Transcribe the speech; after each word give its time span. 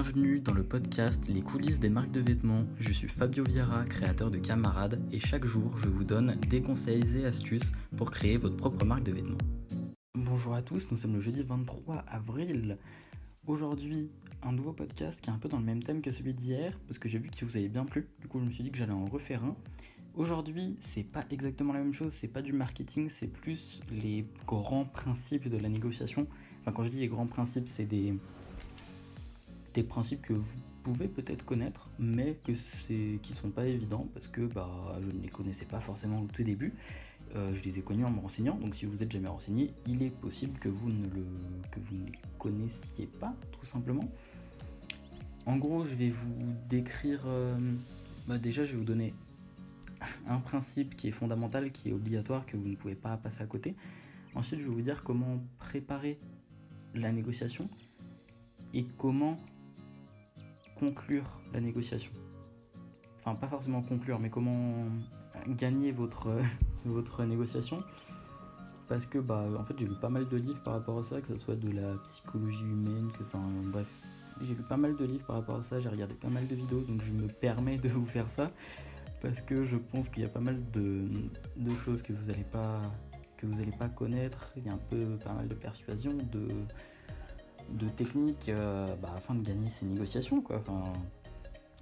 Bienvenue 0.00 0.38
dans 0.38 0.54
le 0.54 0.62
podcast 0.62 1.26
Les 1.28 1.42
coulisses 1.42 1.80
des 1.80 1.88
marques 1.88 2.12
de 2.12 2.20
vêtements. 2.20 2.62
Je 2.78 2.92
suis 2.92 3.08
Fabio 3.08 3.42
Viera, 3.42 3.84
créateur 3.84 4.30
de 4.30 4.38
Camarade, 4.38 5.02
et 5.10 5.18
chaque 5.18 5.44
jour 5.44 5.76
je 5.76 5.88
vous 5.88 6.04
donne 6.04 6.36
des 6.48 6.62
conseils 6.62 7.18
et 7.18 7.24
astuces 7.24 7.72
pour 7.96 8.12
créer 8.12 8.36
votre 8.36 8.54
propre 8.56 8.84
marque 8.84 9.02
de 9.02 9.10
vêtements. 9.10 9.38
Bonjour 10.14 10.54
à 10.54 10.62
tous, 10.62 10.86
nous 10.92 10.96
sommes 10.96 11.14
le 11.14 11.20
jeudi 11.20 11.42
23 11.42 12.04
avril. 12.06 12.78
Aujourd'hui, 13.48 14.08
un 14.44 14.52
nouveau 14.52 14.72
podcast 14.72 15.20
qui 15.20 15.30
est 15.30 15.32
un 15.32 15.38
peu 15.38 15.48
dans 15.48 15.58
le 15.58 15.64
même 15.64 15.82
thème 15.82 16.00
que 16.00 16.12
celui 16.12 16.32
d'hier, 16.32 16.78
parce 16.86 17.00
que 17.00 17.08
j'ai 17.08 17.18
vu 17.18 17.28
qu'il 17.30 17.48
vous 17.48 17.56
avait 17.56 17.68
bien 17.68 17.84
plu. 17.84 18.06
Du 18.20 18.28
coup, 18.28 18.38
je 18.38 18.44
me 18.44 18.52
suis 18.52 18.62
dit 18.62 18.70
que 18.70 18.78
j'allais 18.78 18.92
en 18.92 19.06
refaire 19.06 19.42
un. 19.42 19.56
Aujourd'hui, 20.14 20.76
c'est 20.80 21.02
pas 21.02 21.24
exactement 21.32 21.72
la 21.72 21.80
même 21.80 21.92
chose, 21.92 22.12
c'est 22.12 22.28
pas 22.28 22.42
du 22.42 22.52
marketing, 22.52 23.08
c'est 23.08 23.26
plus 23.26 23.80
les 23.90 24.24
grands 24.46 24.84
principes 24.84 25.48
de 25.48 25.58
la 25.58 25.68
négociation. 25.68 26.28
Enfin, 26.60 26.70
quand 26.70 26.84
je 26.84 26.90
dis 26.90 27.00
les 27.00 27.08
grands 27.08 27.26
principes, 27.26 27.66
c'est 27.66 27.84
des, 27.84 28.14
principes 29.82 30.22
que 30.22 30.32
vous 30.32 30.58
pouvez 30.82 31.08
peut-être 31.08 31.44
connaître, 31.44 31.90
mais 31.98 32.36
que 32.44 32.54
c'est 32.54 33.18
qui 33.22 33.34
sont 33.34 33.50
pas 33.50 33.66
évidents 33.66 34.08
parce 34.14 34.28
que 34.28 34.42
bah, 34.42 34.98
je 35.00 35.16
ne 35.16 35.22
les 35.22 35.28
connaissais 35.28 35.64
pas 35.64 35.80
forcément 35.80 36.20
au 36.20 36.26
tout 36.26 36.42
début. 36.42 36.74
Euh, 37.36 37.52
je 37.54 37.62
les 37.62 37.78
ai 37.78 37.82
connus 37.82 38.06
en 38.06 38.10
me 38.10 38.20
renseignant, 38.20 38.54
donc 38.54 38.74
si 38.74 38.86
vous 38.86 39.02
êtes 39.02 39.12
jamais 39.12 39.28
renseigné, 39.28 39.74
il 39.86 40.02
est 40.02 40.10
possible 40.10 40.58
que 40.58 40.68
vous 40.68 40.88
ne, 40.88 41.04
le, 41.04 41.26
que 41.70 41.78
vous 41.80 41.96
ne 41.96 42.06
les 42.06 42.12
connaissiez 42.38 43.06
pas, 43.20 43.34
tout 43.52 43.66
simplement. 43.66 44.04
En 45.44 45.56
gros, 45.56 45.84
je 45.84 45.94
vais 45.94 46.08
vous 46.08 46.54
décrire. 46.68 47.20
Euh, 47.26 47.56
bah, 48.26 48.38
déjà, 48.38 48.64
je 48.64 48.72
vais 48.72 48.78
vous 48.78 48.84
donner 48.84 49.12
un 50.26 50.38
principe 50.38 50.96
qui 50.96 51.08
est 51.08 51.12
fondamental, 51.12 51.70
qui 51.70 51.90
est 51.90 51.92
obligatoire, 51.92 52.46
que 52.46 52.56
vous 52.56 52.68
ne 52.68 52.76
pouvez 52.76 52.94
pas 52.94 53.16
passer 53.16 53.42
à 53.42 53.46
côté. 53.46 53.74
Ensuite, 54.34 54.60
je 54.60 54.64
vais 54.64 54.74
vous 54.74 54.82
dire 54.82 55.02
comment 55.02 55.42
préparer 55.58 56.18
la 56.94 57.12
négociation 57.12 57.66
et 58.74 58.86
comment 58.96 59.38
conclure 60.78 61.24
la 61.52 61.60
négociation. 61.60 62.12
Enfin, 63.18 63.34
pas 63.34 63.48
forcément 63.48 63.82
conclure, 63.82 64.18
mais 64.20 64.30
comment 64.30 64.74
gagner 65.48 65.92
votre, 65.92 66.28
votre 66.84 67.24
négociation. 67.24 67.78
Parce 68.88 69.04
que, 69.04 69.18
bah, 69.18 69.44
en 69.58 69.64
fait, 69.64 69.74
j'ai 69.78 69.86
lu 69.86 69.94
pas 70.00 70.08
mal 70.08 70.28
de 70.28 70.36
livres 70.36 70.62
par 70.62 70.74
rapport 70.74 70.98
à 70.98 71.02
ça, 71.02 71.20
que 71.20 71.34
ce 71.34 71.40
soit 71.40 71.56
de 71.56 71.70
la 71.70 71.94
psychologie 72.04 72.64
humaine, 72.64 73.10
que, 73.16 73.22
enfin, 73.24 73.46
bref. 73.64 73.86
J'ai 74.40 74.54
lu 74.54 74.62
pas 74.62 74.76
mal 74.76 74.96
de 74.96 75.04
livres 75.04 75.26
par 75.26 75.36
rapport 75.36 75.56
à 75.56 75.62
ça, 75.62 75.80
j'ai 75.80 75.88
regardé 75.88 76.14
pas 76.14 76.28
mal 76.28 76.46
de 76.46 76.54
vidéos, 76.54 76.80
donc 76.82 77.02
je 77.02 77.12
me 77.12 77.26
permets 77.26 77.76
de 77.76 77.88
vous 77.88 78.06
faire 78.06 78.28
ça 78.28 78.46
parce 79.20 79.40
que 79.40 79.64
je 79.64 79.76
pense 79.76 80.08
qu'il 80.08 80.22
y 80.22 80.26
a 80.26 80.28
pas 80.28 80.40
mal 80.40 80.58
de, 80.70 81.08
choses 81.84 82.02
que 82.02 82.12
vous 82.12 82.26
n'allez 82.26 82.44
pas 82.44 82.80
que 83.36 83.46
vous 83.46 83.54
n'allez 83.54 83.76
pas 83.76 83.88
connaître. 83.88 84.52
Il 84.56 84.66
y 84.66 84.68
a 84.68 84.72
un 84.72 84.80
peu 84.90 85.16
pas 85.24 85.32
mal 85.32 85.48
de 85.48 85.54
persuasion, 85.54 86.12
de, 86.32 86.48
de 87.70 87.88
techniques 87.88 88.48
euh, 88.48 88.94
bah, 88.96 89.12
afin 89.16 89.34
de 89.34 89.42
gagner 89.42 89.68
ces 89.68 89.86
négociations. 89.86 90.40
Quoi. 90.40 90.58
Enfin, 90.58 90.92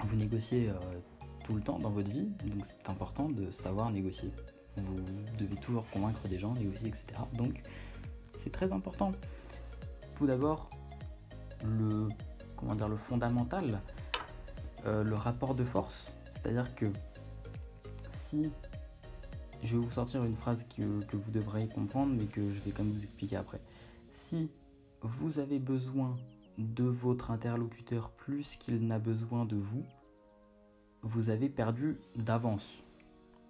vous 0.05 0.17
négociez 0.17 0.69
euh, 0.69 0.75
tout 1.45 1.55
le 1.55 1.61
temps 1.61 1.79
dans 1.79 1.91
votre 1.91 2.11
vie, 2.11 2.29
donc 2.45 2.65
c'est 2.65 2.89
important 2.91 3.29
de 3.29 3.51
savoir 3.51 3.91
négocier. 3.91 4.31
Vous 4.77 5.01
devez 5.39 5.57
toujours 5.57 5.89
convaincre 5.91 6.29
des 6.29 6.39
gens, 6.39 6.53
négocier, 6.55 6.89
etc. 6.89 7.05
Donc 7.35 7.63
c'est 8.41 8.51
très 8.53 8.73
important. 8.73 9.13
Tout 10.17 10.27
d'abord, 10.27 10.69
le 11.65 12.09
comment 12.57 12.75
dire 12.75 12.89
le 12.89 12.97
fondamental, 12.97 13.81
euh, 14.87 15.03
le 15.03 15.15
rapport 15.15 15.55
de 15.55 15.65
force. 15.65 16.09
C'est-à-dire 16.31 16.75
que 16.75 16.87
si 18.13 18.51
je 19.63 19.77
vais 19.77 19.83
vous 19.83 19.91
sortir 19.91 20.23
une 20.25 20.37
phrase 20.37 20.65
que, 20.77 20.83
vous 20.83 21.31
devrez 21.31 21.69
comprendre, 21.69 22.15
mais 22.17 22.27
que 22.27 22.53
je 22.53 22.61
vais 22.61 22.71
quand 22.71 22.85
même 22.85 22.93
vous 22.93 23.03
expliquer 23.03 23.37
après. 23.37 23.61
Si 24.13 24.51
vous 25.07 25.39
avez 25.39 25.59
besoin 25.59 26.17
de 26.59 26.85
votre 26.85 27.31
interlocuteur 27.31 28.11
plus 28.11 28.57
qu'il 28.57 28.87
n'a 28.87 28.99
besoin 28.99 29.45
de 29.45 29.57
vous, 29.57 29.85
vous 31.03 31.31
avez 31.31 31.49
perdu 31.49 31.97
d'avance. 32.17 32.79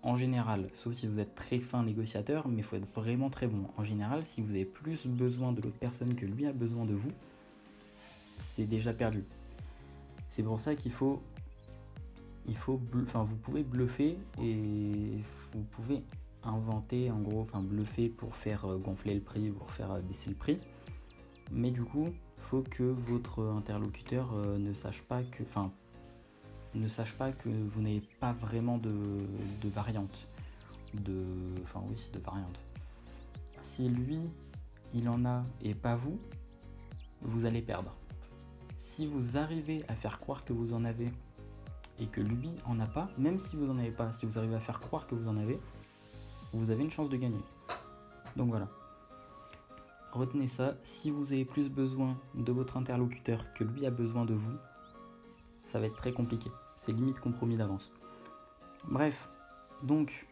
En 0.02 0.14
général, 0.14 0.68
sauf 0.74 0.94
si 0.94 1.06
vous 1.06 1.18
êtes 1.18 1.34
très 1.34 1.58
fin 1.58 1.82
négociateur, 1.82 2.46
mais 2.46 2.58
il 2.58 2.62
faut 2.62 2.76
être 2.76 2.92
vraiment 2.94 3.30
très 3.30 3.46
bon. 3.46 3.66
En 3.76 3.84
général, 3.84 4.24
si 4.24 4.40
vous 4.40 4.50
avez 4.50 4.64
plus 4.64 5.06
besoin 5.06 5.52
de 5.52 5.60
l'autre 5.60 5.78
personne 5.78 6.14
que 6.14 6.26
lui 6.26 6.46
a 6.46 6.52
besoin 6.52 6.84
de 6.84 6.94
vous, 6.94 7.12
c'est 8.38 8.68
déjà 8.68 8.92
perdu. 8.92 9.24
C'est 10.30 10.42
pour 10.42 10.60
ça 10.60 10.76
qu'il 10.76 10.92
faut 10.92 11.22
il 12.48 12.56
faut, 12.56 12.80
enfin, 13.02 13.24
vous 13.24 13.36
pouvez 13.36 13.62
bluffer 13.62 14.16
et 14.40 15.22
vous 15.52 15.62
pouvez 15.72 16.02
inventer, 16.44 17.10
en 17.10 17.18
gros, 17.18 17.40
enfin, 17.40 17.60
bluffer 17.60 18.08
pour 18.08 18.36
faire 18.36 18.64
euh, 18.66 18.76
gonfler 18.76 19.14
le 19.14 19.20
prix, 19.20 19.50
pour 19.50 19.70
faire 19.72 19.90
euh, 19.92 20.00
baisser 20.00 20.30
le 20.30 20.36
prix. 20.36 20.58
Mais 21.50 21.70
du 21.70 21.84
coup, 21.84 22.08
faut 22.38 22.62
que 22.62 22.82
votre 22.82 23.42
interlocuteur 23.42 24.32
euh, 24.34 24.58
ne 24.58 24.72
sache 24.72 25.02
pas 25.02 25.22
que, 25.22 25.42
enfin, 25.42 25.72
ne 26.74 26.88
sache 26.88 27.12
pas 27.14 27.32
que 27.32 27.48
vous 27.48 27.80
n'avez 27.80 28.02
pas 28.20 28.32
vraiment 28.32 28.78
de, 28.78 28.92
de 29.62 29.68
variante, 29.68 30.26
de, 30.94 31.24
enfin 31.62 31.82
oui, 31.88 31.96
de 32.12 32.18
variante. 32.18 32.58
Si 33.62 33.88
lui, 33.88 34.20
il 34.94 35.08
en 35.08 35.24
a 35.24 35.42
et 35.62 35.74
pas 35.74 35.96
vous, 35.96 36.18
vous 37.22 37.46
allez 37.46 37.62
perdre. 37.62 37.94
Si 38.78 39.06
vous 39.06 39.36
arrivez 39.36 39.84
à 39.88 39.94
faire 39.94 40.18
croire 40.18 40.44
que 40.44 40.52
vous 40.52 40.72
en 40.72 40.84
avez 40.84 41.10
et 41.98 42.06
que 42.06 42.20
lui 42.20 42.50
en 42.66 42.78
a 42.80 42.86
pas, 42.86 43.08
même 43.18 43.38
si 43.38 43.56
vous 43.56 43.70
en 43.70 43.78
avez 43.78 43.90
pas, 43.90 44.12
si 44.12 44.26
vous 44.26 44.38
arrivez 44.38 44.54
à 44.54 44.60
faire 44.60 44.80
croire 44.80 45.06
que 45.06 45.14
vous 45.14 45.28
en 45.28 45.36
avez, 45.36 45.58
vous 46.52 46.70
avez 46.70 46.84
une 46.84 46.90
chance 46.90 47.08
de 47.08 47.16
gagner. 47.16 47.40
Donc 48.36 48.50
voilà. 48.50 48.68
Retenez 50.16 50.46
ça, 50.46 50.76
si 50.82 51.10
vous 51.10 51.34
avez 51.34 51.44
plus 51.44 51.68
besoin 51.68 52.16
de 52.34 52.50
votre 52.50 52.78
interlocuteur 52.78 53.52
que 53.52 53.64
lui 53.64 53.84
a 53.84 53.90
besoin 53.90 54.24
de 54.24 54.32
vous, 54.32 54.56
ça 55.64 55.78
va 55.78 55.84
être 55.84 55.96
très 55.96 56.12
compliqué. 56.12 56.50
C'est 56.74 56.92
limite 56.92 57.20
compromis 57.20 57.56
d'avance. 57.56 57.92
Bref, 58.88 59.28
donc 59.82 60.26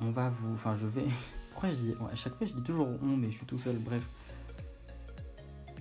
on 0.00 0.10
va 0.10 0.30
vous. 0.30 0.54
Enfin, 0.54 0.74
je 0.78 0.86
vais. 0.86 1.04
Pourquoi 1.50 1.68
je 1.68 1.74
dis. 1.74 1.94
À 2.10 2.14
chaque 2.14 2.34
fois, 2.36 2.46
je 2.46 2.54
dis 2.54 2.62
toujours 2.62 2.88
on, 3.02 3.14
mais 3.14 3.30
je 3.30 3.36
suis 3.36 3.44
tout 3.44 3.58
seul. 3.58 3.76
Bref, 3.76 4.02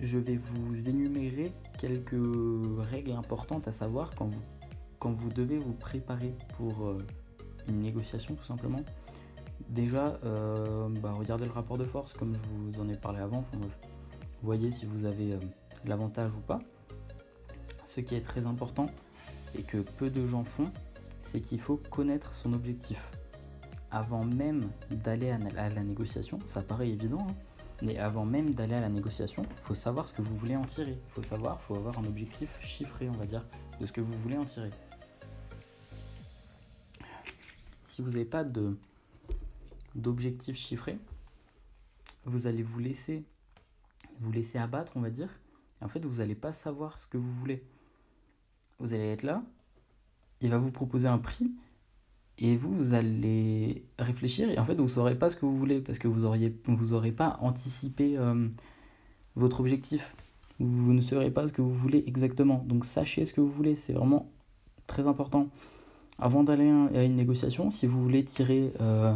je 0.02 0.18
vais 0.18 0.36
vous 0.36 0.90
énumérer 0.90 1.54
quelques 1.80 2.12
règles 2.78 3.14
importantes 3.14 3.70
à 3.70 3.72
savoir 3.72 4.10
quand 4.18 4.26
vous 4.26 4.42
quand 5.00 5.14
vous 5.14 5.30
devez 5.30 5.58
vous 5.58 5.74
préparer 5.74 6.36
pour 6.58 6.88
euh, 6.88 6.98
une 7.70 7.80
négociation 7.80 8.36
tout 8.36 8.44
simplement, 8.44 8.82
déjà 9.70 10.20
euh, 10.24 10.90
bah, 11.02 11.14
regardez 11.18 11.46
le 11.46 11.52
rapport 11.52 11.78
de 11.78 11.86
force 11.86 12.14
comme 12.14 12.36
je 12.36 12.50
vous 12.50 12.82
en 12.82 12.90
ai 12.90 12.96
parlé 12.96 13.20
avant, 13.20 13.44
voyez 14.42 14.72
si 14.72 14.86
vous 14.86 15.06
avez 15.06 15.34
euh, 15.34 15.40
l'avantage 15.86 16.32
ou 16.34 16.42
pas. 16.42 16.60
Ce 17.86 18.00
qui 18.00 18.16
est 18.16 18.22
très 18.22 18.46
important 18.46 18.88
et 19.58 19.64
que 19.64 19.78
peu 19.78 20.10
de 20.10 20.26
gens 20.28 20.44
font, 20.44 20.72
c'est 21.20 21.42
qu'il 21.42 21.60
faut 21.60 21.78
connaître 21.90 22.34
son 22.34 22.54
objectif. 22.54 23.00
Avant 23.92 24.24
même 24.24 24.70
d'aller 24.90 25.30
à, 25.30 25.70
la 25.70 25.84
négociation, 25.84 26.40
ça 26.46 26.62
paraît 26.62 26.88
évident, 26.90 27.28
hein, 27.30 27.34
mais 27.82 27.98
avant 27.98 28.26
même 28.26 28.54
d'aller 28.54 28.76
à 28.76 28.82
la 28.82 28.90
négociation, 28.90 29.44
il 29.44 29.64
faut 29.64 29.76
savoir 29.76 30.08
ce 30.08 30.14
que 30.14 30.22
vous 30.22 30.38
voulez 30.38 30.56
en 30.56 30.64
tirer. 30.64 30.98
Il 31.08 31.12
faut 31.12 31.24
savoir, 31.24 31.60
il 31.62 31.66
faut 31.68 31.76
avoir 31.76 32.00
un 32.00 32.06
objectif 32.06 32.50
chiffré, 32.62 33.10
on 33.10 33.18
va 33.18 33.26
dire, 33.26 33.46
de 33.82 33.86
ce 33.86 33.92
que 33.92 34.00
vous 34.00 34.14
voulez 34.24 34.38
en 34.38 34.46
tirer. 34.46 34.70
si 37.92 38.02
vous 38.02 38.10
n'avez 38.10 38.26
pas 38.26 38.46
de 38.46 38.78
d'objectif 39.96 40.56
chiffré, 40.56 40.98
vous 42.26 42.48
allez 42.48 42.64
vous 42.64 42.80
laisser 42.80 43.24
vous 44.22 44.32
laisser 44.32 44.58
abattre, 44.58 44.94
on 44.96 45.02
va 45.02 45.10
dire. 45.10 45.30
Et 45.82 45.86
en 45.86 45.88
fait, 45.88 46.06
vous 46.06 46.18
n'allez 46.18 46.36
pas 46.36 46.54
savoir 46.54 47.00
ce 47.00 47.08
que 47.08 47.18
vous 47.18 47.32
voulez. 47.34 47.64
Vous 48.80 48.94
allez 48.94 49.08
être 49.08 49.24
là, 49.24 49.44
il 50.40 50.50
va 50.50 50.58
vous 50.58 50.72
proposer 50.72 51.08
un 51.08 51.20
prix, 51.20 51.52
et 52.40 52.56
vous, 52.58 52.74
vous 52.74 52.94
allez 52.94 53.86
réfléchir, 54.00 54.50
et 54.50 54.58
en 54.58 54.66
fait, 54.66 54.76
vous 54.76 54.84
ne 54.84 54.88
saurez 54.88 55.16
pas 55.16 55.30
ce 55.30 55.36
que 55.36 55.46
vous 55.46 55.58
voulez, 55.58 55.82
parce 55.82 56.00
que 56.00 56.08
vous 56.08 56.22
n'aurez 56.22 56.54
vous 56.66 57.12
pas 57.12 57.38
anticipé 57.42 58.18
euh, 58.18 58.48
votre 59.36 59.60
objectif. 59.60 60.16
Vous 60.60 60.94
ne 60.94 61.02
saurez 61.02 61.32
pas 61.32 61.48
ce 61.48 61.54
que 61.54 61.62
vous 61.62 61.74
voulez 61.74 62.04
exactement. 62.08 62.64
Donc, 62.68 62.86
sachez 62.86 63.26
ce 63.26 63.34
que 63.34 63.42
vous 63.42 63.52
voulez, 63.52 63.76
c'est 63.76 63.94
vraiment 63.94 64.32
très 64.88 65.08
important 65.08 65.50
avant 66.18 66.44
d'aller 66.44 66.70
à 66.70 67.04
une 67.04 67.16
négociation, 67.16 67.72
si 67.72 67.88
vous 67.88 68.02
voulez 68.02 68.24
tirer, 68.24 68.74
euh, 68.80 69.16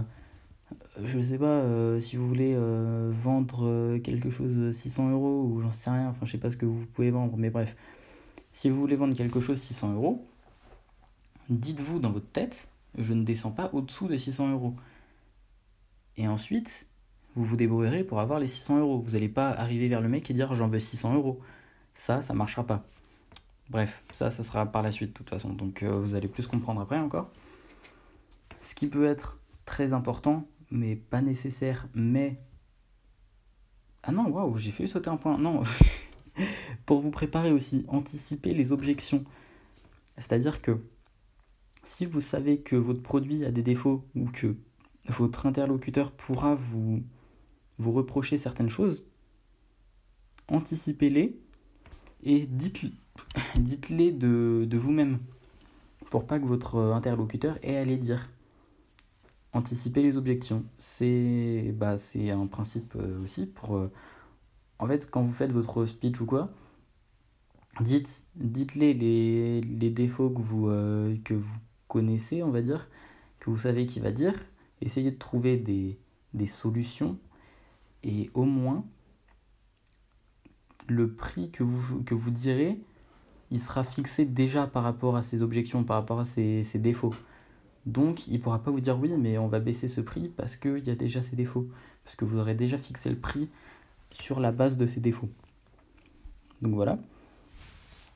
je 1.03 1.19
sais 1.19 1.37
pas, 1.37 1.45
euh, 1.45 1.99
si 1.99 2.15
vous 2.15 2.27
voulez 2.27 2.53
euh, 2.55 3.11
vendre 3.13 3.97
quelque 3.99 4.29
chose 4.29 4.71
600 4.71 5.11
euros 5.11 5.43
ou 5.43 5.61
j'en 5.61 5.71
sais 5.71 5.89
rien, 5.89 6.09
enfin 6.09 6.25
je 6.25 6.31
sais 6.31 6.37
pas 6.37 6.51
ce 6.51 6.57
que 6.57 6.65
vous 6.65 6.85
pouvez 6.93 7.11
vendre, 7.11 7.35
mais 7.37 7.49
bref, 7.49 7.75
si 8.53 8.69
vous 8.69 8.79
voulez 8.79 8.95
vendre 8.95 9.15
quelque 9.15 9.41
chose 9.41 9.59
600 9.59 9.93
euros, 9.93 10.25
dites-vous 11.49 11.99
dans 11.99 12.11
votre 12.11 12.29
tête, 12.31 12.67
je 12.97 13.13
ne 13.13 13.23
descends 13.23 13.51
pas 13.51 13.69
au-dessous 13.73 14.07
de 14.07 14.17
600 14.17 14.51
euros. 14.51 14.73
Et 16.17 16.27
ensuite, 16.27 16.85
vous 17.35 17.43
vous 17.43 17.57
débrouillerez 17.57 18.03
pour 18.03 18.19
avoir 18.19 18.39
les 18.39 18.47
600 18.47 18.79
euros. 18.79 18.99
Vous 18.99 19.11
n'allez 19.11 19.29
pas 19.29 19.49
arriver 19.49 19.87
vers 19.89 20.01
le 20.01 20.07
mec 20.07 20.29
et 20.29 20.33
dire 20.33 20.55
j'en 20.55 20.67
veux 20.67 20.79
600 20.79 21.15
euros. 21.15 21.39
Ça, 21.93 22.21
ça 22.21 22.33
marchera 22.33 22.65
pas. 22.65 22.83
Bref, 23.69 24.03
ça, 24.11 24.31
ça 24.31 24.43
sera 24.43 24.65
par 24.65 24.81
la 24.81 24.91
suite 24.91 25.09
de 25.09 25.13
toute 25.13 25.29
façon. 25.29 25.53
Donc 25.53 25.83
euh, 25.83 25.99
vous 25.99 26.15
allez 26.15 26.27
plus 26.27 26.47
comprendre 26.47 26.81
après 26.81 26.99
encore. 26.99 27.29
Ce 28.61 28.73
qui 28.73 28.87
peut 28.87 29.05
être 29.05 29.37
très 29.65 29.93
important, 29.93 30.47
mais 30.71 30.95
pas 30.95 31.21
nécessaire, 31.21 31.87
mais... 31.93 32.39
Ah 34.03 34.11
non, 34.11 34.29
waouh, 34.29 34.57
j'ai 34.57 34.71
fait 34.71 34.87
sauter 34.87 35.09
un 35.09 35.17
point. 35.17 35.37
Non, 35.37 35.63
pour 36.85 36.99
vous 36.99 37.11
préparer 37.11 37.51
aussi, 37.51 37.85
anticiper 37.87 38.53
les 38.53 38.71
objections. 38.71 39.23
C'est-à-dire 40.17 40.61
que 40.61 40.79
si 41.83 42.05
vous 42.05 42.19
savez 42.19 42.59
que 42.59 42.75
votre 42.75 43.01
produit 43.01 43.45
a 43.45 43.51
des 43.51 43.63
défauts 43.63 44.05
ou 44.15 44.25
que 44.25 44.55
votre 45.07 45.45
interlocuteur 45.45 46.11
pourra 46.11 46.55
vous, 46.55 47.03
reprocher 47.79 48.37
certaines 48.37 48.69
choses, 48.69 49.05
anticipez-les 50.47 51.37
et 52.23 52.45
dites-les 52.45 54.11
de, 54.11 54.65
de 54.67 54.77
vous-même 54.77 55.19
pour 56.09 56.25
pas 56.25 56.39
que 56.39 56.45
votre 56.45 56.77
interlocuteur 56.77 57.57
ait 57.61 57.77
à 57.77 57.85
les 57.85 57.97
dire. 57.97 58.29
Anticiper 59.55 60.03
les 60.03 60.17
objections, 60.17 60.65
c'est 60.77 61.73
bah, 61.77 61.95
un 62.15 62.47
principe 62.47 62.93
euh, 62.97 63.23
aussi 63.23 63.45
pour... 63.45 63.77
Euh, 63.77 63.89
en 64.79 64.87
fait, 64.87 65.09
quand 65.09 65.21
vous 65.21 65.31
faites 65.31 65.53
votre 65.53 65.85
speech 65.85 66.19
ou 66.19 66.25
quoi, 66.25 66.49
dites, 67.79 68.25
dites-les 68.35 68.93
les, 68.93 69.89
défauts 69.89 70.29
que 70.29 70.41
vous, 70.41 70.67
euh, 70.67 71.15
que 71.23 71.33
vous 71.33 71.55
connaissez, 71.87 72.43
on 72.43 72.51
va 72.51 72.61
dire, 72.61 72.89
que 73.39 73.49
vous 73.49 73.55
savez 73.55 73.85
qu'il 73.85 74.03
va 74.03 74.11
dire. 74.11 74.33
Essayez 74.81 75.11
de 75.11 75.17
trouver 75.17 75.55
des, 75.55 75.97
des 76.33 76.47
solutions 76.47 77.17
et 78.03 78.29
au 78.33 78.43
moins 78.43 78.83
le 80.87 81.13
prix 81.13 81.49
que 81.49 81.63
vous, 81.63 82.03
que 82.03 82.13
vous 82.13 82.29
direz, 82.29 82.77
il 83.51 83.61
sera 83.61 83.85
fixé 83.85 84.25
déjà 84.25 84.67
par 84.67 84.83
rapport 84.83 85.15
à 85.15 85.23
ses 85.23 85.41
objections, 85.41 85.85
par 85.85 85.95
rapport 85.95 86.19
à 86.19 86.25
ses, 86.25 86.65
ses 86.65 86.79
défauts. 86.79 87.13
Donc, 87.85 88.27
il 88.27 88.33
ne 88.33 88.37
pourra 88.39 88.59
pas 88.59 88.71
vous 88.71 88.79
dire 88.79 88.97
oui, 88.99 89.11
mais 89.17 89.37
on 89.37 89.47
va 89.47 89.59
baisser 89.59 89.87
ce 89.87 90.01
prix 90.01 90.29
parce 90.29 90.55
qu'il 90.55 90.85
y 90.85 90.89
a 90.89 90.95
déjà 90.95 91.21
ses 91.21 91.35
défauts. 91.35 91.67
Parce 92.03 92.15
que 92.15 92.25
vous 92.25 92.37
aurez 92.37 92.55
déjà 92.55 92.77
fixé 92.77 93.09
le 93.09 93.15
prix 93.15 93.49
sur 94.13 94.39
la 94.39 94.51
base 94.51 94.77
de 94.77 94.85
ses 94.85 94.99
défauts. 94.99 95.29
Donc 96.61 96.73
voilà. 96.73 96.97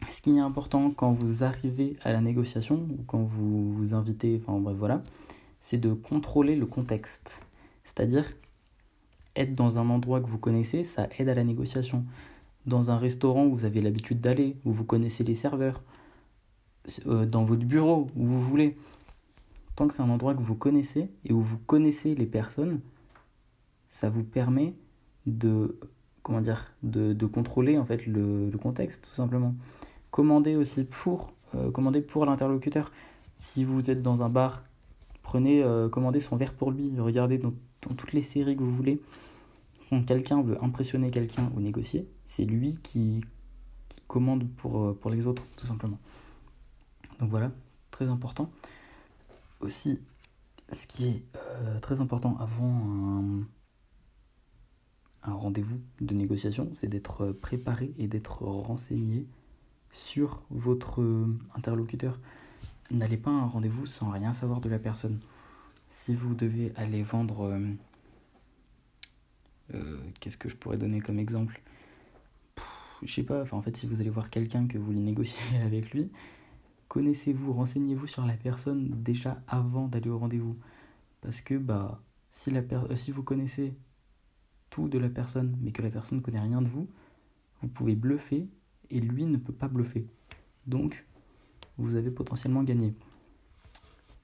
Ce 0.10 0.21
qui 0.21 0.36
est 0.36 0.39
important 0.39 0.92
quand 0.92 1.12
vous 1.12 1.44
arrivez 1.44 1.98
à 2.04 2.13
la 2.13 2.21
négociation 2.21 2.75
ou 2.75 3.04
quand 3.06 3.21
vous 3.21 3.74
vous 3.74 3.94
invitez, 3.94 4.42
enfin 4.42 4.57
bref 4.60 4.77
voilà, 4.77 5.04
c'est 5.60 5.77
de 5.77 5.94
contrôler 5.94 6.56
le 6.56 6.65
contexte. 6.65 7.44
C'est-à-dire 7.83 8.25
être 9.36 9.56
dans 9.56 9.77
un 9.77 9.89
endroit 9.89 10.22
que 10.22 10.27
vous 10.27 10.38
connaissez, 10.38 10.83
ça 10.83 11.07
aide 11.18 11.30
à 11.30 11.36
la 11.36 11.44
négociation. 11.44 12.06
Dans 12.65 12.92
un 12.92 12.98
restaurant 12.98 13.45
où 13.45 13.56
vous 13.56 13.65
avez 13.65 13.81
l'habitude 13.81 14.22
d'aller, 14.22 14.56
où 14.65 14.72
vous 14.72 14.83
connaissez 14.83 15.24
les 15.24 15.36
serveurs, 15.36 15.81
euh, 17.07 17.25
dans 17.25 17.44
votre 17.44 17.65
bureau, 17.65 18.07
où 18.15 18.25
vous 18.25 18.42
voulez. 18.42 18.77
Tant 19.79 19.87
que 19.87 19.93
c'est 19.93 20.01
un 20.01 20.09
endroit 20.09 20.35
que 20.35 20.41
vous 20.41 20.55
connaissez 20.55 21.09
et 21.23 21.31
où 21.31 21.39
vous 21.39 21.57
connaissez 21.57 22.13
les 22.13 22.25
personnes, 22.25 22.81
ça 23.87 24.09
vous 24.09 24.25
permet 24.25 24.73
de 25.25 25.79
comment 26.21 26.41
dire 26.41 26.73
de, 26.83 27.13
de 27.13 27.25
contrôler 27.25 27.77
en 27.77 27.85
fait 27.85 28.05
le, 28.05 28.51
contexte 28.61 29.05
tout 29.07 29.15
simplement. 29.15 29.55
Commander 30.11 30.57
aussi 30.57 30.83
pour 30.83 31.31
euh, 31.55 31.71
pour 32.01 32.25
l'interlocuteur. 32.25 32.91
Si 33.37 33.63
vous 33.63 33.89
êtes 33.89 34.03
dans 34.03 34.21
un 34.21 34.27
bar, 34.27 34.65
prenez 35.23 35.63
euh, 35.63 35.87
commandez 35.87 36.19
son 36.19 36.35
verre 36.35 36.55
pour 36.55 36.71
lui, 36.71 36.91
regardez 36.99 37.37
dans, 37.37 37.53
dans 37.87 37.95
toutes 37.95 38.11
les 38.11 38.21
séries 38.21 38.57
que 38.57 38.63
vous 38.63 38.75
voulez 38.75 39.01
quand 39.89 40.03
quelqu'un 40.03 40.41
veut 40.41 40.61
impressionner 40.61 41.09
quelqu'un 41.09 41.49
ou 41.55 41.61
négocier, 41.61 42.05
c'est 42.25 42.43
lui 42.43 42.79
qui, 42.83 43.21
commande 44.09 44.45
pour, 44.57 44.83
euh, 44.83 44.99
pour 44.99 45.09
les 45.09 45.25
autres, 45.25 45.43
tout 45.55 45.67
simplement. 45.67 45.99
Donc 47.21 47.29
voilà, 47.29 47.53
très 47.91 48.09
important. 48.09 48.51
Aussi, 49.59 50.00
ce 50.71 50.88
qui 50.88 51.07
est 51.07 51.23
euh, 51.35 51.79
très 51.79 52.01
important 52.01 52.38
avant 52.38 53.23
un, 55.23 55.33
rendez-vous 55.33 55.79
de 56.01 56.13
négociation, 56.13 56.71
c'est 56.75 56.88
d'être 56.88 57.31
préparé 57.31 57.94
et 57.97 58.07
d'être 58.07 58.44
renseigné 58.44 59.27
sur 59.91 60.41
votre 60.50 61.03
interlocuteur. 61.56 62.19
N'allez 62.91 63.17
pas 63.17 63.29
à 63.29 63.33
un 63.33 63.45
rendez-vous 63.45 63.85
sans 63.85 64.09
rien 64.09 64.33
savoir 64.33 64.61
de 64.61 64.69
la 64.69 64.79
personne. 64.79 65.19
Si 65.91 66.15
vous 66.15 66.33
devez 66.33 66.71
aller 66.75 67.03
vendre 67.03 67.41
euh, 67.41 67.59
euh, 69.73 70.00
qu'est-ce 70.19 70.38
que 70.38 70.50
je 70.50 70.55
pourrais 70.55 70.77
donner 70.77 71.01
comme 71.01 71.19
exemple? 71.19 71.62
Je 73.03 73.13
sais 73.13 73.23
pas, 73.23 73.44
en 73.51 73.62
fait, 73.62 73.77
si 73.77 73.88
vous 73.88 74.01
allez 74.01 74.09
voir 74.09 74.29
quelqu'un 74.29 74.67
que 74.67 74.77
vous 74.77 74.85
voulez 74.85 75.00
négocier 75.00 75.39
avec 75.63 75.91
lui, 75.91 76.09
connaissez-vous, 76.89 77.53
renseignez-vous 77.53 78.07
sur 78.07 78.25
la 78.25 78.33
personne 78.33 78.89
déjà 79.01 79.41
avant 79.47 79.88
d'aller 79.88 80.09
au 80.09 80.19
rendez-vous? 80.19 80.57
Parce 81.21 81.39
que 81.39 81.56
bah, 81.56 82.01
si, 82.30 82.51
euh, 82.53 82.95
si 82.95 83.12
vous 83.12 83.24
connaissez 83.24 83.74
tout 84.69 84.89
de 84.89 84.97
la 84.97 85.09
personne, 85.09 85.57
mais 85.62 85.71
que 85.71 85.81
la 85.81 85.89
personne 85.89 86.18
ne 86.18 86.24
connaît 86.24 86.41
rien 86.41 86.62
de 86.62 86.68
vous, 86.68 86.88
vous 87.62 87.68
pouvez 87.68 87.95
bluffer 87.95 88.47
et 88.89 89.00
lui 89.00 89.25
ne 89.25 89.38
peut 89.38 89.53
pas 89.53 89.68
bluffer. 89.68 90.07
Donc, 90.68 91.06
vous 91.77 91.95
avez 91.95 92.12
potentiellement 92.12 92.63
gagné. 92.63 92.94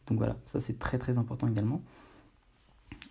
Donc 0.07 0.17
voilà, 0.17 0.37
ça 0.45 0.59
c'est 0.59 0.77
très 0.77 0.97
très 0.97 1.17
important 1.17 1.47
également. 1.47 1.81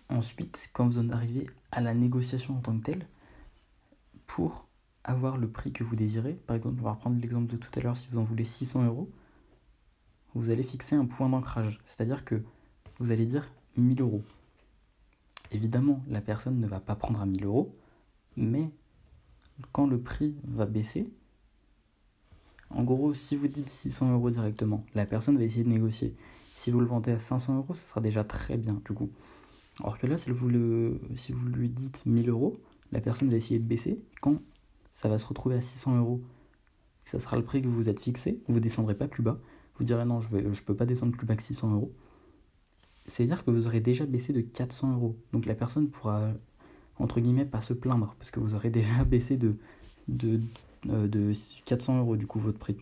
Ensuite, 0.09 0.69
quand 0.73 0.85
vous 0.85 0.99
en 0.99 1.09
arrivez 1.09 1.49
à 1.71 1.81
la 1.81 1.93
négociation 1.93 2.55
en 2.55 2.61
tant 2.61 2.77
que 2.77 2.83
telle, 2.83 3.07
pour 4.27 4.67
avoir 5.03 5.37
le 5.37 5.49
prix 5.49 5.71
que 5.71 5.83
vous 5.83 5.95
désirez, 5.95 6.33
par 6.33 6.55
exemple, 6.55 6.77
on 6.79 6.83
va 6.83 6.91
reprendre 6.91 7.19
l'exemple 7.19 7.51
de 7.51 7.57
tout 7.57 7.69
à 7.75 7.81
l'heure, 7.81 7.97
si 7.97 8.07
vous 8.09 8.17
en 8.17 8.23
voulez 8.23 8.45
600 8.45 8.85
euros, 8.85 9.09
vous 10.35 10.49
allez 10.49 10.63
fixer 10.63 10.95
un 10.95 11.05
point 11.05 11.29
d'ancrage, 11.29 11.79
c'est-à-dire 11.85 12.25
que 12.25 12.43
vous 12.99 13.11
allez 13.11 13.25
dire 13.25 13.49
1000 13.77 14.01
euros. 14.01 14.21
Évidemment, 15.51 16.03
la 16.07 16.21
personne 16.21 16.59
ne 16.59 16.67
va 16.67 16.79
pas 16.79 16.95
prendre 16.95 17.21
à 17.21 17.25
1000 17.25 17.45
euros, 17.45 17.73
mais 18.35 18.69
quand 19.71 19.87
le 19.87 19.99
prix 19.99 20.35
va 20.43 20.65
baisser, 20.65 21.09
en 22.69 22.83
gros, 22.83 23.13
si 23.13 23.35
vous 23.35 23.47
dites 23.47 23.69
600 23.69 24.11
euros 24.13 24.29
directement, 24.29 24.85
la 24.93 25.05
personne 25.05 25.37
va 25.37 25.43
essayer 25.43 25.63
de 25.63 25.69
négocier. 25.69 26.13
Si 26.57 26.71
vous 26.71 26.79
le 26.79 26.87
vendez 26.87 27.11
à 27.11 27.19
500 27.19 27.57
euros, 27.57 27.73
ça 27.73 27.87
sera 27.87 28.01
déjà 28.01 28.23
très 28.23 28.57
bien 28.57 28.81
du 28.85 28.93
coup. 28.93 29.09
Alors 29.79 29.97
que 29.97 30.07
là, 30.07 30.17
si 30.17 30.31
vous, 30.31 30.49
le, 30.49 30.99
si 31.15 31.31
vous 31.31 31.47
lui 31.47 31.69
dites 31.69 32.05
1000 32.05 32.29
euros, 32.29 32.57
la 32.91 33.01
personne 33.01 33.29
va 33.29 33.35
essayer 33.35 33.59
de 33.59 33.65
baisser. 33.65 34.01
Quand 34.21 34.41
ça 34.95 35.09
va 35.09 35.19
se 35.19 35.27
retrouver 35.27 35.55
à 35.55 35.61
600 35.61 35.97
euros, 35.97 36.21
ça 37.05 37.19
sera 37.19 37.37
le 37.37 37.43
prix 37.43 37.61
que 37.61 37.67
vous 37.67 37.75
vous 37.75 37.89
êtes 37.89 37.99
fixé, 37.99 38.41
vous 38.47 38.55
ne 38.55 38.59
descendrez 38.59 38.95
pas 38.95 39.07
plus 39.07 39.23
bas. 39.23 39.39
Vous 39.77 39.83
direz 39.83 40.05
non, 40.05 40.21
je 40.21 40.35
ne 40.37 40.53
peux 40.65 40.75
pas 40.75 40.85
descendre 40.85 41.15
plus 41.15 41.25
bas 41.25 41.35
que 41.35 41.43
600 41.43 41.73
euros. 41.73 41.91
C'est-à-dire 43.07 43.43
que 43.43 43.51
vous 43.51 43.67
aurez 43.67 43.81
déjà 43.81 44.05
baissé 44.05 44.33
de 44.33 44.41
400 44.41 44.93
euros. 44.93 45.15
Donc 45.33 45.45
la 45.45 45.55
personne 45.55 45.89
pourra, 45.89 46.31
entre 46.97 47.19
guillemets, 47.19 47.45
pas 47.45 47.61
se 47.61 47.73
plaindre, 47.73 48.15
parce 48.17 48.31
que 48.31 48.39
vous 48.39 48.55
aurez 48.55 48.69
déjà 48.69 49.03
baissé 49.05 49.37
de, 49.37 49.57
de, 50.07 50.39
euh, 50.89 51.07
de 51.07 51.31
400 51.65 51.99
euros, 51.99 52.15
du 52.15 52.25
coup, 52.25 52.39
votre 52.39 52.57
prix. 52.57 52.77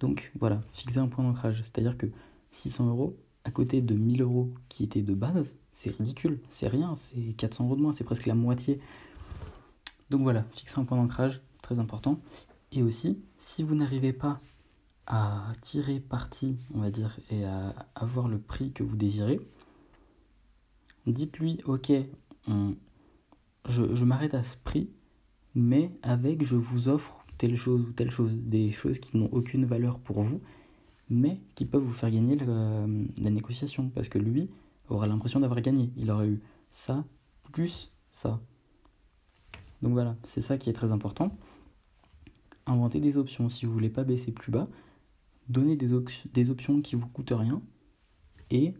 Donc 0.00 0.32
voilà, 0.38 0.62
fixer 0.72 0.98
un 0.98 1.08
point 1.08 1.24
d'ancrage. 1.24 1.62
C'est-à-dire 1.62 1.96
que 1.96 2.06
600 2.52 2.88
euros, 2.88 3.16
à 3.44 3.50
côté 3.50 3.80
de 3.80 3.94
1000 3.94 4.22
euros 4.22 4.52
qui 4.68 4.84
étaient 4.84 5.02
de 5.02 5.14
base, 5.14 5.54
c'est 5.72 5.90
ridicule, 5.90 6.40
c'est 6.48 6.68
rien, 6.68 6.94
c'est 6.96 7.34
400 7.36 7.66
euros 7.66 7.76
de 7.76 7.82
moins, 7.82 7.92
c'est 7.92 8.04
presque 8.04 8.26
la 8.26 8.34
moitié. 8.34 8.80
Donc 10.10 10.22
voilà, 10.22 10.44
fixer 10.52 10.80
un 10.80 10.84
point 10.84 10.96
d'ancrage, 10.96 11.40
très 11.62 11.78
important. 11.78 12.18
Et 12.72 12.82
aussi, 12.82 13.18
si 13.38 13.62
vous 13.62 13.74
n'arrivez 13.74 14.12
pas 14.12 14.40
à 15.08 15.52
tirer 15.62 16.00
parti, 16.00 16.58
on 16.74 16.80
va 16.80 16.90
dire, 16.90 17.18
et 17.30 17.44
à 17.44 17.74
avoir 17.94 18.28
le 18.28 18.38
prix 18.38 18.72
que 18.72 18.82
vous 18.82 18.96
désirez, 18.96 19.40
dites-lui, 21.06 21.60
ok, 21.64 21.92
je, 23.68 24.04
m'arrête 24.04 24.34
à 24.34 24.42
ce 24.42 24.56
prix, 24.62 24.90
mais 25.54 25.90
avec 26.02 26.44
je 26.44 26.56
vous 26.56 26.88
offre 26.88 27.24
telle 27.38 27.56
chose 27.56 27.86
ou 27.86 27.92
telle 27.92 28.10
chose, 28.10 28.34
des 28.34 28.70
choses 28.70 28.98
qui 28.98 29.16
n'ont 29.16 29.30
aucune 29.32 29.64
valeur 29.64 29.98
pour 29.98 30.20
vous, 30.20 30.42
mais 31.08 31.40
qui 31.54 31.64
peuvent 31.64 31.82
vous 31.82 31.92
faire 31.92 32.10
gagner 32.10 32.36
la, 32.36 32.86
négociation, 33.30 33.88
parce 33.88 34.10
que 34.10 34.18
lui 34.18 34.50
aura 34.90 35.06
l'impression 35.06 35.40
d'avoir 35.40 35.60
gagné. 35.62 35.90
Il 35.96 36.10
aurait 36.10 36.28
eu 36.28 36.42
ça 36.70 37.04
plus 37.52 37.92
ça. 38.10 38.40
Donc 39.80 39.92
voilà, 39.92 40.16
c'est 40.24 40.42
ça 40.42 40.58
qui 40.58 40.68
est 40.68 40.74
très 40.74 40.92
important. 40.92 41.34
Inventer 42.66 43.00
des 43.00 43.16
options. 43.16 43.48
Si 43.48 43.64
vous 43.64 43.72
voulez 43.72 43.88
pas 43.88 44.04
baisser 44.04 44.32
plus 44.32 44.52
bas, 44.52 44.68
donnez 45.48 45.76
des, 45.76 45.92
options 46.50 46.80
qui 46.82 46.96
vous 46.96 47.06
coûtent 47.06 47.32
rien 47.34 47.62
et 48.50 48.74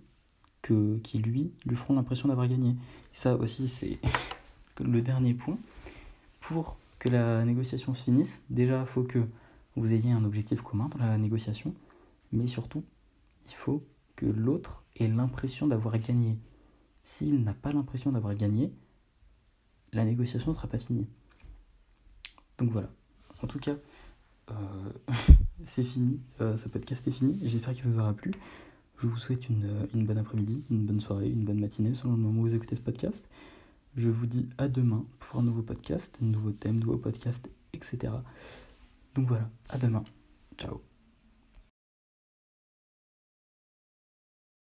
qui 0.62 1.18
lui 1.18 1.52
lui 1.64 1.76
feront 1.76 1.94
l'impression 1.94 2.28
d'avoir 2.28 2.46
gagné. 2.46 2.76
ça 3.12 3.36
aussi, 3.36 3.68
c'est 3.68 3.98
le 4.80 5.00
dernier 5.00 5.34
point. 5.34 5.58
Pour 6.40 6.76
que 6.98 7.08
la 7.08 7.44
négociation 7.44 7.94
se 7.94 8.04
finisse, 8.04 8.42
déjà, 8.50 8.80
il 8.80 8.86
faut 8.86 9.02
que 9.02 9.26
vous 9.76 9.92
ayez 9.92 10.12
un 10.12 10.24
objectif 10.24 10.60
commun 10.62 10.88
dans 10.88 10.98
la 10.98 11.16
négociation 11.16 11.74
mais 12.32 12.46
surtout, 12.46 12.84
il 13.46 13.54
faut 13.54 13.86
que 14.16 14.26
l'autre 14.26 14.84
ait 14.96 15.08
l'impression 15.08 15.66
d'avoir 15.66 15.98
gagné. 15.98 16.38
S'il 17.04 17.42
n'a 17.42 17.54
pas 17.54 17.72
l'impression 17.72 18.12
d'avoir 18.12 18.34
gagné, 18.34 18.72
la 19.92 20.04
négociation 20.04 20.50
ne 20.50 20.56
sera 20.56 20.68
pas 20.68 20.78
finie. 20.78 21.08
Donc 22.58 22.70
voilà. 22.70 22.90
En 23.42 23.46
tout 23.46 23.58
cas, 23.58 23.76
euh, 24.50 24.92
c'est 25.64 25.82
fini. 25.82 26.20
Euh, 26.40 26.56
ce 26.56 26.68
podcast 26.68 27.06
est 27.06 27.12
fini. 27.12 27.38
J'espère 27.42 27.74
qu'il 27.74 27.84
vous 27.84 27.98
aura 27.98 28.12
plu. 28.12 28.32
Je 28.98 29.06
vous 29.06 29.16
souhaite 29.16 29.48
une, 29.48 29.88
une 29.94 30.04
bonne 30.04 30.18
après-midi, 30.18 30.62
une 30.70 30.84
bonne 30.84 31.00
soirée, 31.00 31.28
une 31.28 31.44
bonne 31.44 31.60
matinée 31.60 31.94
selon 31.94 32.12
le 32.12 32.18
moment 32.18 32.40
où 32.40 32.44
vous 32.48 32.54
écoutez 32.54 32.76
ce 32.76 32.80
podcast. 32.80 33.24
Je 33.96 34.08
vous 34.08 34.26
dis 34.26 34.48
à 34.58 34.68
demain 34.68 35.04
pour 35.18 35.40
un 35.40 35.42
nouveau 35.44 35.62
podcast, 35.62 36.16
un 36.22 36.26
nouveau 36.26 36.50
thème, 36.50 36.78
nouveau 36.78 36.96
podcast 36.96 37.48
etc. 37.72 38.12
Donc 39.14 39.28
voilà, 39.28 39.50
à 39.68 39.78
demain. 39.78 40.04
Ciao 40.56 40.87